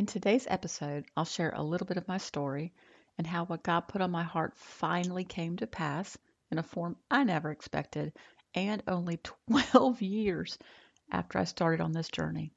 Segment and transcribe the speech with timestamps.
[0.00, 2.72] In today's episode, I'll share a little bit of my story
[3.18, 6.16] and how what God put on my heart finally came to pass
[6.50, 8.14] in a form I never expected
[8.54, 9.18] and only
[9.50, 10.56] 12 years
[11.10, 12.50] after I started on this journey.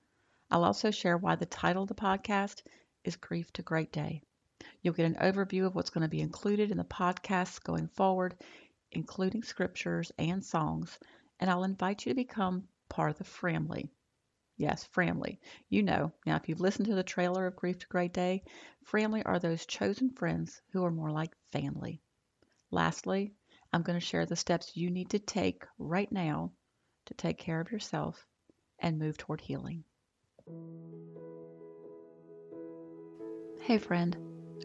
[0.49, 2.61] I'll also share why the title of the podcast
[3.03, 4.21] is Grief to Great Day.
[4.81, 8.41] You'll get an overview of what's going to be included in the podcasts going forward,
[8.93, 10.97] including scriptures and songs,
[11.41, 13.89] and I'll invite you to become part of the framily.
[14.57, 15.39] Yes, framily.
[15.69, 16.11] You know.
[16.25, 18.43] Now, if you've listened to the trailer of Grief to Great Day,
[18.85, 22.01] framily are those chosen friends who are more like family.
[22.69, 23.33] Lastly,
[23.71, 26.51] I'm going to share the steps you need to take right now
[27.07, 28.27] to take care of yourself
[28.79, 29.83] and move toward healing.
[33.61, 34.15] Hey, friend.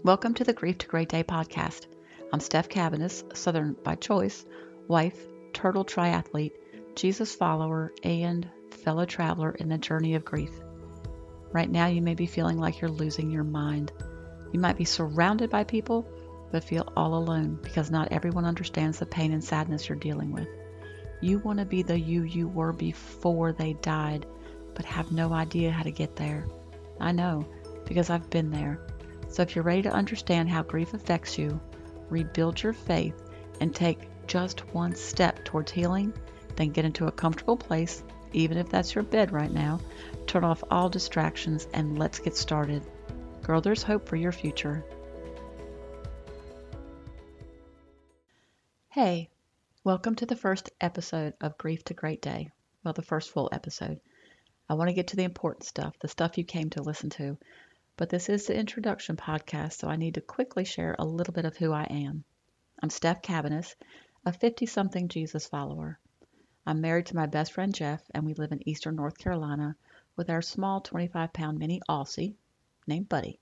[0.05, 1.87] Welcome to the Grief to Great Day podcast.
[2.33, 4.45] I'm Steph Cabanis, Southern by choice,
[4.87, 5.19] wife,
[5.55, 6.53] turtle triathlete,
[6.95, 10.51] Jesus follower, and fellow traveler in the journey of grief.
[11.53, 13.93] Right now, you may be feeling like you're losing your mind.
[14.53, 16.07] You might be surrounded by people,
[16.51, 20.49] but feel all alone because not everyone understands the pain and sadness you're dealing with.
[21.21, 24.27] You want to be the you you were before they died,
[24.75, 26.47] but have no idea how to get there.
[27.01, 27.47] I know,
[27.85, 28.81] because I've been there.
[29.29, 31.61] So if you're ready to understand how grief affects you,
[32.09, 33.15] rebuild your faith,
[33.61, 36.13] and take just one step towards healing,
[36.57, 39.81] then get into a comfortable place even if that's your bed right now.
[40.27, 42.83] Turn off all distractions and let's get started.
[43.43, 44.85] Girl, there's hope for your future.
[48.91, 49.31] Hey,
[49.85, 52.51] welcome to the first episode of Grief to Great Day.
[52.85, 54.01] Well, the first full episode.
[54.69, 57.39] I want to get to the important stuff, the stuff you came to listen to.
[57.97, 61.45] But this is the introduction podcast, so I need to quickly share a little bit
[61.45, 62.25] of who I am.
[62.83, 63.75] I'm Steph Cabanis,
[64.25, 65.99] a 50 something Jesus follower.
[66.67, 69.77] I'm married to my best friend Jeff, and we live in eastern North Carolina
[70.17, 72.35] with our small 25 pound mini Aussie
[72.87, 73.41] named Buddy.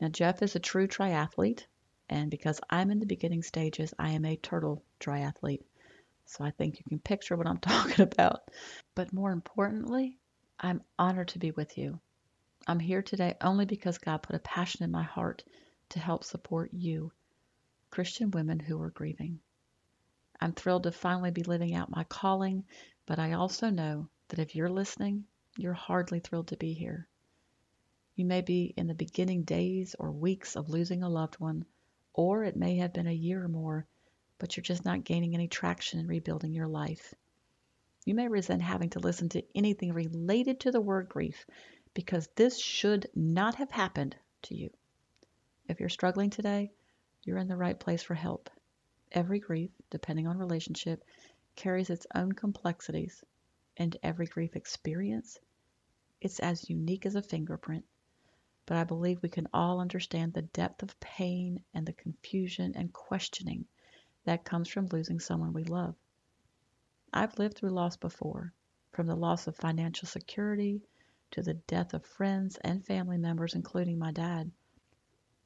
[0.00, 1.66] Now, Jeff is a true triathlete,
[2.08, 5.64] and because I'm in the beginning stages, I am a turtle triathlete.
[6.26, 8.48] So I think you can picture what I'm talking about.
[8.94, 10.18] But more importantly,
[10.58, 12.00] I'm honored to be with you.
[12.66, 15.42] I'm here today only because God put a passion in my heart
[15.90, 17.12] to help support you,
[17.90, 19.40] Christian women who are grieving.
[20.40, 22.64] I'm thrilled to finally be living out my calling,
[23.04, 25.26] but I also know that if you're listening,
[25.58, 27.06] you're hardly thrilled to be here.
[28.16, 31.66] You may be in the beginning days or weeks of losing a loved one,
[32.14, 33.86] or it may have been a year or more,
[34.38, 37.14] but you're just not gaining any traction in rebuilding your life.
[38.06, 41.44] You may resent having to listen to anything related to the word grief
[41.92, 44.70] because this should not have happened to you.
[45.68, 46.72] If you're struggling today,
[47.24, 48.48] you're in the right place for help.
[49.12, 51.04] Every grief, depending on relationship,
[51.56, 53.24] carries its own complexities,
[53.76, 55.38] and every grief experience,
[56.20, 57.84] it's as unique as a fingerprint.
[58.66, 62.92] But I believe we can all understand the depth of pain and the confusion and
[62.92, 63.66] questioning
[64.24, 65.96] that comes from losing someone we love.
[67.12, 68.52] I've lived through loss before,
[68.92, 70.82] from the loss of financial security
[71.32, 74.52] to the death of friends and family members, including my dad.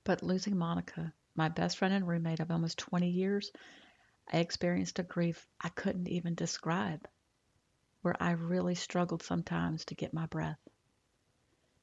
[0.03, 3.51] But losing Monica my best friend and roommate of almost 20 years,
[4.33, 7.09] I experienced a grief I couldn't even describe,
[8.03, 10.59] where I really struggled sometimes to get my breath.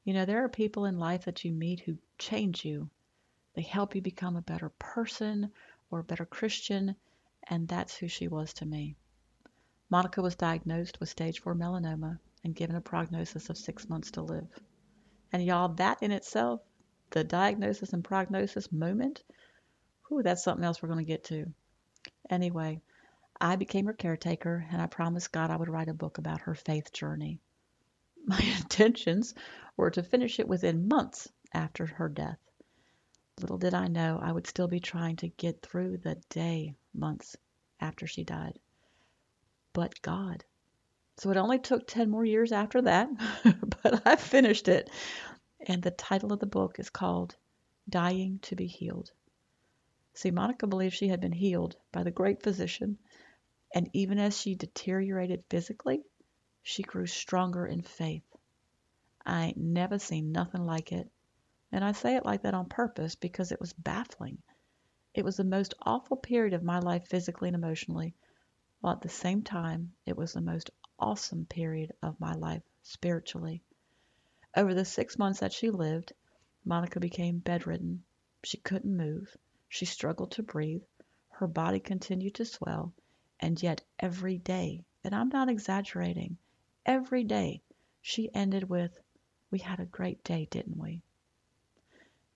[0.04, 2.90] You know, there are people in life that you meet who change you.
[3.54, 5.52] They help you become a better person
[5.90, 6.96] or a better Christian,
[7.44, 8.96] and that's who she was to me.
[9.90, 14.22] Monica was diagnosed with stage 4 melanoma and given a prognosis of six months to
[14.22, 14.48] live.
[15.34, 16.62] And y'all, that in itself,
[17.12, 19.22] the diagnosis and prognosis moment
[20.12, 21.54] Ooh, that's something else we're going to get to.
[22.30, 22.82] Anyway,
[23.40, 26.56] I became her caretaker, and I promised God I would write a book about her
[26.56, 27.40] faith journey.
[28.26, 29.34] My intentions
[29.78, 32.38] were to finish it within months after her death.
[33.40, 37.36] Little did I know I would still be trying to get through the day months
[37.80, 38.60] after she died.
[39.74, 40.44] But God.
[41.18, 43.10] So it only took 10 more years after that,
[43.84, 44.90] but I finished it.
[45.68, 47.36] And the title of the book is called
[47.90, 49.12] Dying to be Healed.
[50.14, 52.98] See, Monica believed she had been healed by the great physician,
[53.74, 56.04] and even as she deteriorated physically,
[56.62, 58.26] she grew stronger in faith.
[59.26, 61.10] I ain't never seen nothing like it.
[61.72, 64.42] And I say it like that on purpose because it was baffling.
[65.14, 68.14] It was the most awful period of my life physically and emotionally,
[68.82, 70.70] while at the same time it was the most
[71.00, 73.64] awesome period of my life spiritually.
[74.56, 76.14] Over the six months that she lived,
[76.66, 78.04] Monica became bedridden.
[78.44, 79.38] She couldn't move.
[79.74, 80.84] She struggled to breathe,
[81.30, 82.94] her body continued to swell,
[83.40, 86.38] and yet every day, and I'm not exaggerating,
[86.86, 87.62] every day
[88.02, 89.00] she ended with,
[89.50, 91.04] We had a great day, didn't we?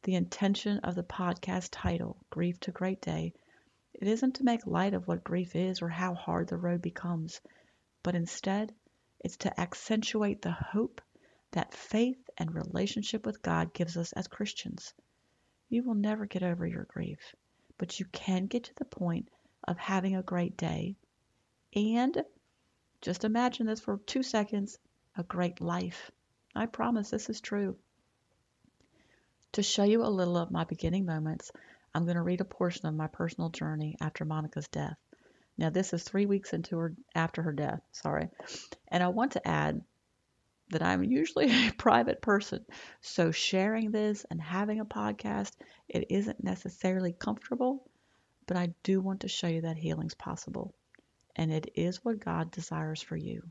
[0.03, 3.33] The intention of the podcast title, Grief to Great Day,
[3.93, 7.41] it isn't to make light of what grief is or how hard the road becomes,
[8.01, 8.73] but instead,
[9.19, 11.01] it's to accentuate the hope
[11.51, 14.93] that faith and relationship with God gives us as Christians.
[15.75, 17.35] You will never get over your grief,
[17.77, 19.27] but you can get to the point
[19.67, 20.95] of having a great day
[21.75, 22.23] and
[23.01, 24.79] just imagine this for two seconds
[25.17, 26.11] a great life.
[26.55, 27.75] I promise this is true.
[29.51, 31.51] To show you a little of my beginning moments,
[31.93, 34.95] I'm going to read a portion of my personal journey after Monica's death.
[35.57, 37.81] Now, this is three weeks into her after her death.
[37.91, 38.29] Sorry,
[38.87, 39.83] and I want to add
[40.75, 42.65] that I'm usually a private person,
[42.99, 45.53] so sharing this and having a podcast,
[45.87, 47.89] it isn't necessarily comfortable,
[48.45, 50.75] but I do want to show you that healing's possible,
[51.33, 53.41] and it is what God desires for you.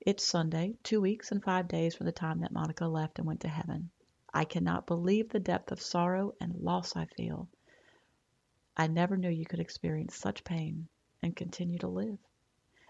[0.00, 3.42] It's Sunday, two weeks and five days from the time that Monica left and went
[3.42, 3.90] to heaven.
[4.34, 7.48] I cannot believe the depth of sorrow and loss I feel.
[8.76, 10.88] I never knew you could experience such pain
[11.22, 12.18] and continue to live.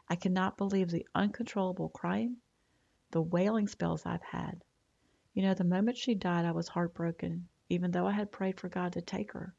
[0.08, 2.38] I cannot believe the uncontrollable crying,
[3.17, 4.63] the wailing spells I've had.
[5.33, 8.69] You know, the moment she died, I was heartbroken, even though I had prayed for
[8.69, 9.55] God to take her.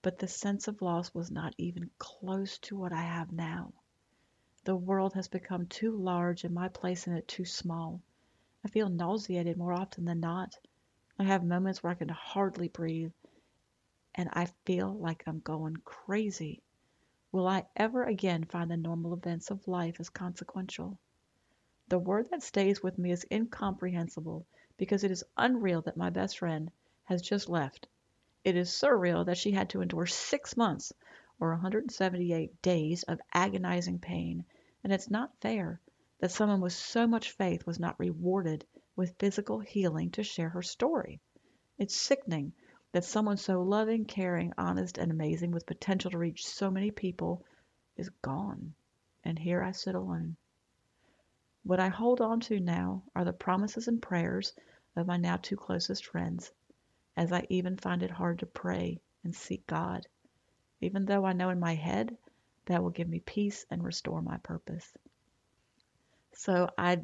[0.00, 3.74] But the sense of loss was not even close to what I have now.
[4.64, 8.00] The world has become too large and my place in it too small.
[8.64, 10.56] I feel nauseated more often than not.
[11.18, 13.12] I have moments where I can hardly breathe
[14.14, 16.62] and I feel like I'm going crazy.
[17.32, 20.98] Will I ever again find the normal events of life as consequential?
[21.88, 24.46] The word that stays with me is incomprehensible
[24.78, 26.70] because it is unreal that my best friend
[27.04, 27.86] has just left.
[28.42, 30.94] It is surreal that she had to endure six months
[31.38, 34.44] or 178 days of agonizing pain,
[34.82, 35.80] and it's not fair
[36.20, 38.66] that someone with so much faith was not rewarded
[38.96, 41.20] with physical healing to share her story.
[41.76, 42.54] It's sickening
[42.92, 47.44] that someone so loving, caring, honest, and amazing with potential to reach so many people
[47.96, 48.74] is gone.
[49.22, 50.36] And here I sit alone.
[51.64, 54.52] What I hold on to now are the promises and prayers
[54.96, 56.52] of my now two closest friends,
[57.16, 60.06] as I even find it hard to pray and seek God,
[60.82, 62.18] even though I know in my head
[62.66, 64.92] that will give me peace and restore my purpose.
[66.34, 67.00] So I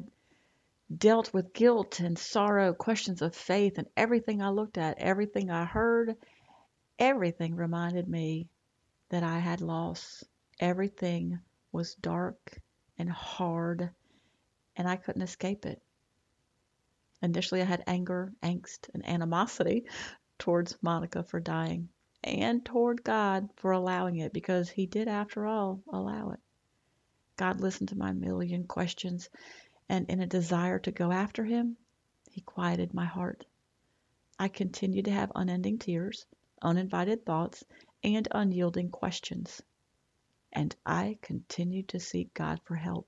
[0.95, 5.65] dealt with guilt and sorrow, questions of faith, and everything I looked at, everything I
[5.65, 6.15] heard,
[6.99, 8.47] everything reminded me
[9.09, 10.23] that I had lost.
[10.59, 11.39] Everything
[11.71, 12.59] was dark
[12.99, 13.89] and hard,
[14.81, 15.81] and I couldn't escape it.
[17.21, 19.85] Initially, I had anger, angst, and animosity
[20.37, 21.87] towards Monica for dying,
[22.23, 26.39] and toward God for allowing it, because He did, after all, allow it.
[27.37, 29.29] God listened to my million questions
[29.91, 31.75] and in a desire to go after him,
[32.29, 33.45] he quieted my heart.
[34.39, 36.25] I continued to have unending tears,
[36.61, 37.65] uninvited thoughts,
[38.01, 39.61] and unyielding questions.
[40.53, 43.05] And I continued to seek God for help.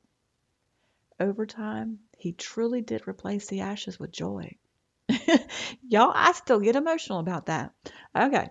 [1.23, 4.57] Over time, he truly did replace the ashes with joy.
[5.87, 7.71] Y'all, I still get emotional about that.
[8.13, 8.49] Okay.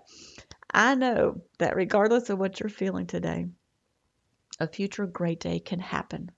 [0.72, 3.46] I know that regardless of what you're feeling today,
[4.58, 6.30] a future great day can happen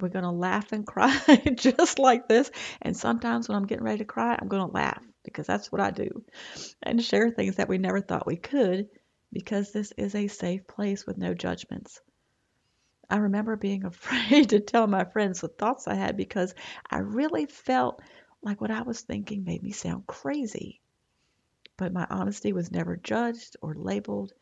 [0.00, 1.14] we're going to laugh and cry
[1.54, 2.50] just like this.
[2.80, 5.80] And sometimes when I'm getting ready to cry, I'm going to laugh because that's what
[5.80, 6.24] I do
[6.82, 8.88] and share things that we never thought we could
[9.32, 12.00] because this is a safe place with no judgments.
[13.10, 16.54] I remember being afraid to tell my friends the thoughts I had because
[16.88, 18.00] I really felt
[18.40, 20.80] like what I was thinking made me sound crazy.
[21.76, 24.32] But my honesty was never judged or labeled,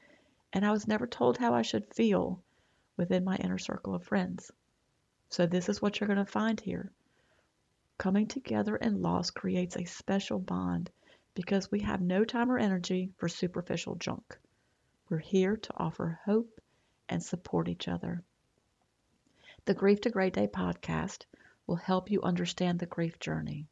[0.52, 2.42] and I was never told how I should feel
[2.96, 4.50] within my inner circle of friends.
[5.30, 6.92] So this is what you're going to find here.
[7.96, 10.90] Coming together in loss creates a special bond
[11.34, 14.38] because we have no time or energy for superficial junk.
[15.08, 16.60] We're here to offer hope
[17.08, 18.22] and support each other.
[19.68, 21.26] The Grief to Great Day podcast
[21.66, 23.68] will help you understand the grief journey,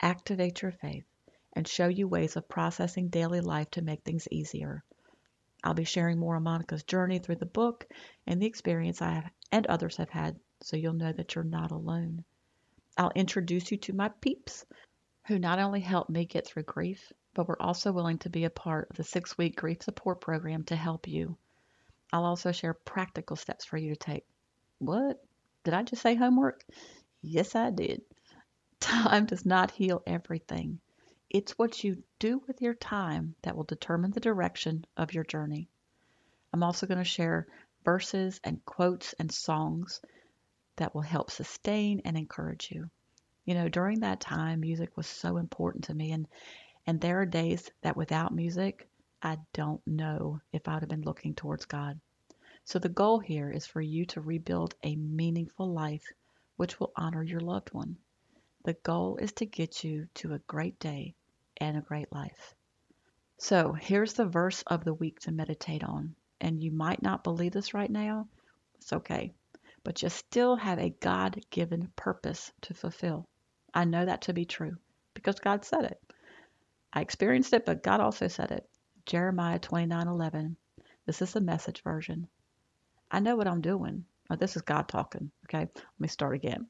[0.00, 1.04] activate your faith,
[1.52, 4.82] and show you ways of processing daily life to make things easier.
[5.62, 7.86] I'll be sharing more of Monica's journey through the book
[8.26, 11.70] and the experience I have and others have had so you'll know that you're not
[11.70, 12.24] alone.
[12.98, 14.66] I'll introduce you to my peeps
[15.28, 18.50] who not only helped me get through grief, but were also willing to be a
[18.50, 21.38] part of the six week grief support program to help you.
[22.12, 24.26] I'll also share practical steps for you to take.
[24.80, 25.24] What?
[25.62, 26.64] Did I just say homework?
[27.22, 28.02] Yes, I did.
[28.80, 30.80] Time does not heal everything.
[31.30, 35.68] It's what you do with your time that will determine the direction of your journey.
[36.52, 37.46] I'm also going to share
[37.84, 40.00] verses and quotes and songs
[40.76, 42.90] that will help sustain and encourage you.
[43.44, 46.26] You know, during that time, music was so important to me, and
[46.86, 48.88] And there are days that without music,
[49.22, 52.00] I don't know if I'd have been looking towards God.
[52.70, 56.04] So the goal here is for you to rebuild a meaningful life
[56.54, 57.96] which will honor your loved one.
[58.62, 61.16] The goal is to get you to a great day
[61.56, 62.54] and a great life.
[63.38, 66.14] So here's the verse of the week to meditate on.
[66.40, 68.28] And you might not believe this right now.
[68.76, 69.34] It's okay.
[69.82, 73.26] But you still have a God given purpose to fulfill.
[73.74, 74.76] I know that to be true
[75.14, 76.00] because God said it.
[76.92, 78.70] I experienced it, but God also said it.
[79.06, 80.54] Jeremiah 29:11.
[81.04, 82.28] This is the message version.
[83.10, 84.04] I know what I'm doing.
[84.30, 85.30] Oh, this is God talking.
[85.46, 86.68] Okay, let me start again.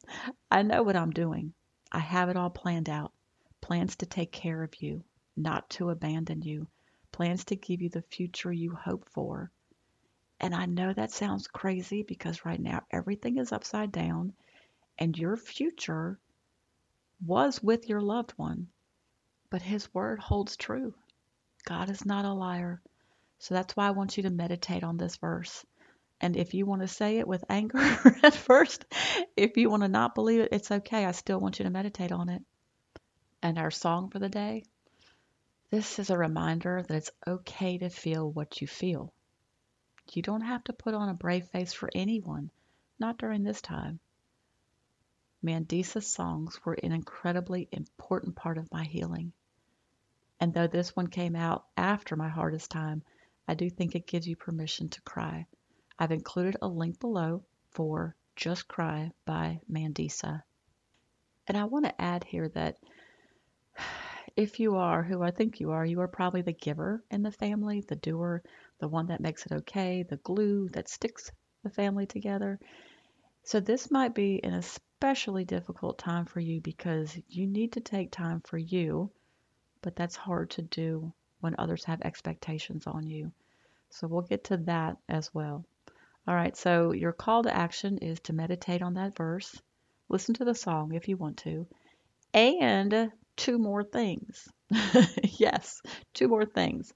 [0.51, 1.53] I know what I'm doing.
[1.93, 3.13] I have it all planned out.
[3.61, 5.05] Plans to take care of you,
[5.37, 6.67] not to abandon you.
[7.13, 9.51] Plans to give you the future you hope for.
[10.41, 14.33] And I know that sounds crazy because right now everything is upside down
[14.99, 16.19] and your future
[17.27, 18.69] was with your loved one.
[19.51, 20.95] But His word holds true.
[21.65, 22.81] God is not a liar.
[23.39, 25.67] So that's why I want you to meditate on this verse.
[26.21, 27.79] And if you want to say it with anger
[28.23, 28.85] at first,
[29.37, 31.05] if you want to not believe it, it's okay.
[31.05, 32.43] I still want you to meditate on it.
[33.43, 34.65] And our song for the day
[35.71, 39.13] this is a reminder that it's okay to feel what you feel.
[40.13, 42.51] You don't have to put on a brave face for anyone,
[42.99, 44.01] not during this time.
[45.45, 49.33] Mandisa's songs were an incredibly important part of my healing.
[50.41, 53.05] And though this one came out after my hardest time,
[53.47, 55.47] I do think it gives you permission to cry.
[56.03, 60.43] I've included a link below for Just Cry by Mandisa.
[61.47, 62.79] And I want to add here that
[64.35, 67.31] if you are who I think you are, you are probably the giver in the
[67.31, 68.43] family, the doer,
[68.79, 71.31] the one that makes it okay, the glue that sticks
[71.65, 72.59] the family together.
[73.43, 78.11] So this might be an especially difficult time for you because you need to take
[78.11, 79.11] time for you,
[79.83, 83.33] but that's hard to do when others have expectations on you.
[83.91, 85.67] So we'll get to that as well.
[86.31, 89.61] All right, so your call to action is to meditate on that verse,
[90.09, 91.67] listen to the song if you want to,
[92.33, 94.49] and two more things.
[95.25, 95.83] yes,
[96.15, 96.95] two more things.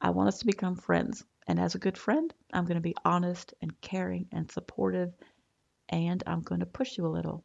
[0.00, 1.24] I want us to become friends.
[1.48, 5.12] And as a good friend, I'm going to be honest and caring and supportive,
[5.88, 7.42] and I'm going to push you a little.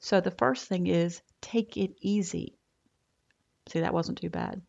[0.00, 2.56] So the first thing is take it easy.
[3.68, 4.62] See, that wasn't too bad.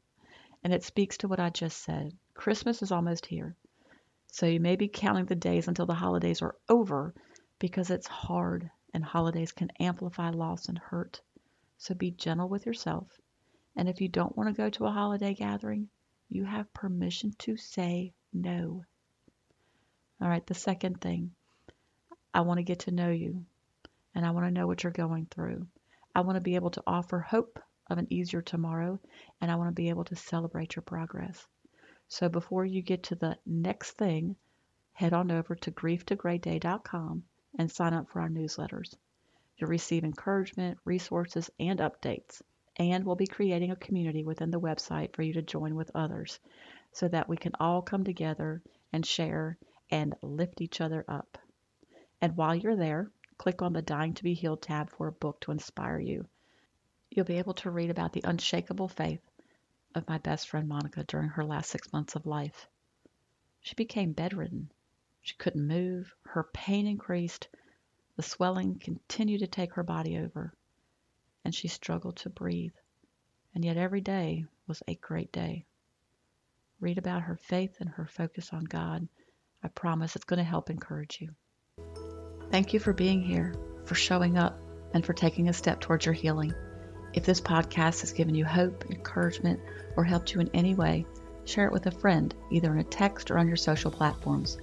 [0.61, 2.11] And it speaks to what I just said.
[2.33, 3.55] Christmas is almost here.
[4.31, 7.13] So you may be counting the days until the holidays are over
[7.57, 11.21] because it's hard and holidays can amplify loss and hurt.
[11.77, 13.19] So be gentle with yourself.
[13.75, 15.89] And if you don't want to go to a holiday gathering,
[16.29, 18.83] you have permission to say no.
[20.21, 21.31] All right, the second thing
[22.33, 23.45] I want to get to know you
[24.13, 25.67] and I want to know what you're going through.
[26.13, 27.59] I want to be able to offer hope
[27.89, 28.99] of an easier tomorrow
[29.41, 31.47] and I want to be able to celebrate your progress.
[32.11, 34.35] So before you get to the next thing,
[34.93, 37.23] head on over to grieftogreatday.com
[37.59, 38.95] and sign up for our newsletters.
[39.55, 42.41] You'll receive encouragement, resources, and updates.
[42.77, 46.39] And we'll be creating a community within the website for you to join with others
[46.93, 49.59] so that we can all come together and share
[49.91, 51.37] and lift each other up.
[52.21, 55.41] And while you're there, click on the Dying to Be Healed tab for a book
[55.41, 56.25] to inspire you.
[57.11, 59.21] You'll be able to read about the unshakable faith
[59.95, 62.67] of my best friend Monica during her last six months of life.
[63.61, 64.71] She became bedridden.
[65.21, 66.13] She couldn't move.
[66.23, 67.47] Her pain increased.
[68.15, 70.53] The swelling continued to take her body over,
[71.43, 72.73] and she struggled to breathe.
[73.55, 75.65] And yet every day was a great day.
[76.79, 79.07] Read about her faith and her focus on God.
[79.63, 81.35] I promise it's going to help encourage you.
[82.51, 83.53] Thank you for being here,
[83.85, 84.59] for showing up,
[84.93, 86.53] and for taking a step towards your healing.
[87.11, 89.59] If this podcast has given you hope, encouragement,
[89.97, 91.07] or helped you in any way,
[91.45, 94.59] share it with a friend, either in a text or on your social platforms.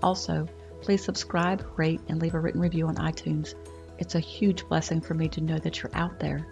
[0.00, 0.46] Also,
[0.80, 3.54] please subscribe, rate, and leave a written review on iTunes.
[3.98, 6.46] It's a huge blessing for me to know that you're out there.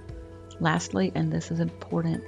[0.59, 2.25] Lastly, and this is important,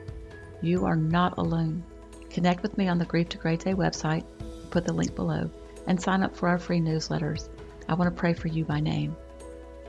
[0.63, 1.83] you are not alone.
[2.31, 4.25] Connect with me on the Grief to Great Day website,
[4.71, 5.51] put the link below,
[5.89, 7.49] and sign up for our free newsletters.
[7.89, 9.17] I want to pray for you by name.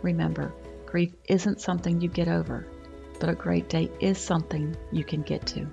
[0.02, 0.52] Remember,
[0.88, 2.66] grief isn't something you get over
[3.20, 5.68] but a great day is something you can get to.